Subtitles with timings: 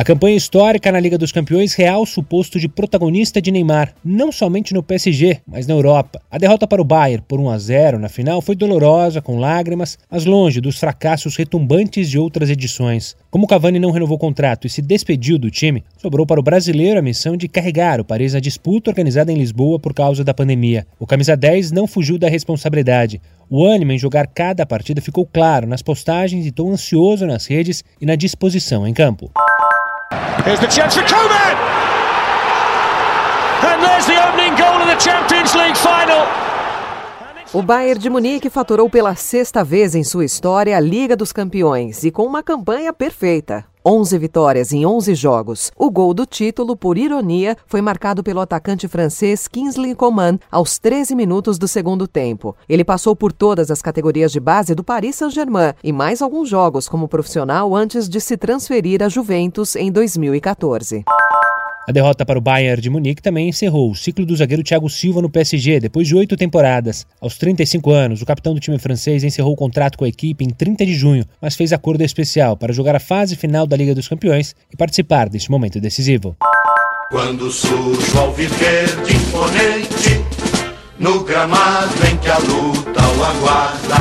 [0.00, 4.32] A campanha histórica na Liga dos Campeões realça o posto de protagonista de Neymar, não
[4.32, 6.22] somente no PSG, mas na Europa.
[6.30, 9.98] A derrota para o Bayern por 1 a 0 na final foi dolorosa, com lágrimas,
[10.10, 13.14] mas longe dos fracassos retumbantes de outras edições.
[13.30, 16.98] Como Cavani não renovou o contrato e se despediu do time, sobrou para o brasileiro
[16.98, 20.86] a missão de carregar o Paris na disputa organizada em Lisboa por causa da pandemia.
[20.98, 23.20] O camisa 10 não fugiu da responsabilidade.
[23.50, 27.84] O ânimo em jogar cada partida ficou claro nas postagens e tão ansioso nas redes
[28.00, 29.30] e na disposição em campo.
[30.10, 31.54] Here's the chance for Koeman!
[33.62, 36.49] And there's the opening goal of the Champions League final.
[37.52, 42.04] O Bayern de Munique faturou pela sexta vez em sua história a Liga dos Campeões
[42.04, 43.64] e com uma campanha perfeita.
[43.84, 45.72] 11 vitórias em 11 jogos.
[45.76, 51.16] O gol do título, por ironia, foi marcado pelo atacante francês Kingsley Coman aos 13
[51.16, 52.54] minutos do segundo tempo.
[52.68, 56.88] Ele passou por todas as categorias de base do Paris Saint-Germain e mais alguns jogos
[56.88, 61.04] como profissional antes de se transferir à Juventus em 2014.
[61.90, 65.20] A derrota para o Bayern de Munique também encerrou o ciclo do zagueiro Thiago Silva
[65.20, 67.04] no PSG depois de oito temporadas.
[67.20, 70.50] Aos 35 anos, o capitão do time francês encerrou o contrato com a equipe em
[70.50, 74.06] 30 de junho, mas fez acordo especial para jogar a fase final da Liga dos
[74.06, 76.36] Campeões e participar deste momento decisivo.
[77.10, 78.12] Quando surge
[79.04, 80.24] de imponente,
[80.96, 83.99] no gramado em que a luta o aguarda,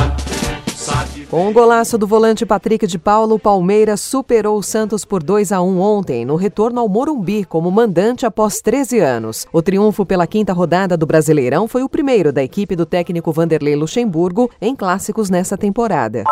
[1.30, 5.52] com o golaço do volante Patrick de Paulo, o Palmeiras superou o Santos por 2
[5.52, 9.46] a 1 ontem, no retorno ao Morumbi como mandante após 13 anos.
[9.54, 13.76] O triunfo pela quinta rodada do Brasileirão foi o primeiro da equipe do técnico Vanderlei
[13.76, 16.24] Luxemburgo em clássicos nessa temporada.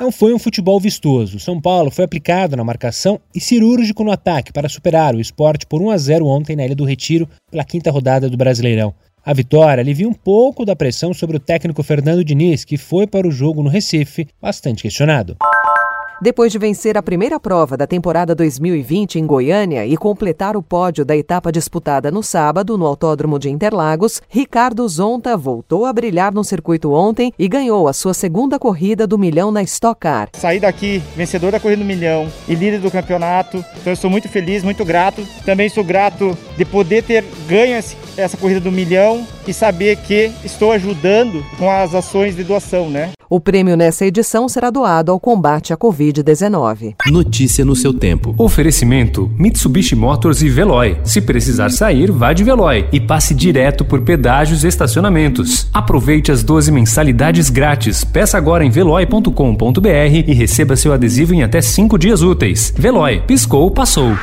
[0.00, 1.38] Não foi um futebol vistoso.
[1.38, 5.80] São Paulo foi aplicado na marcação e cirúrgico no ataque para superar o esporte por
[5.80, 8.92] 1 a 0 ontem na Ilha do Retiro pela quinta rodada do Brasileirão.
[9.26, 13.26] A vitória alivia um pouco da pressão sobre o técnico Fernando Diniz, que foi para
[13.26, 15.36] o jogo no Recife bastante questionado.
[16.18, 21.04] Depois de vencer a primeira prova da temporada 2020 em Goiânia e completar o pódio
[21.04, 26.42] da etapa disputada no sábado no Autódromo de Interlagos, Ricardo Zonta voltou a brilhar no
[26.42, 30.30] circuito ontem e ganhou a sua segunda corrida do milhão na Stock Car.
[30.32, 34.26] Saí daqui vencedor da corrida do milhão e líder do campeonato, então eu sou muito
[34.26, 35.22] feliz, muito grato.
[35.44, 37.76] Também sou grato de poder ter ganho
[38.16, 43.10] essa corrida do milhão e saber que estou ajudando com as ações de doação, né?
[43.28, 46.94] O prêmio nessa edição será doado ao combate à Covid-19.
[47.10, 48.34] Notícia no seu tempo.
[48.38, 50.98] Oferecimento: Mitsubishi Motors e Veloy.
[51.02, 55.68] Se precisar sair, vá de Veloy e passe direto por pedágios e estacionamentos.
[55.74, 58.04] Aproveite as 12 mensalidades grátis.
[58.04, 59.88] Peça agora em veloy.com.br
[60.26, 62.72] e receba seu adesivo em até 5 dias úteis.
[62.76, 64.14] Veloy, piscou, passou.